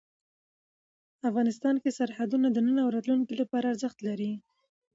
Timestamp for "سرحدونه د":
1.99-2.57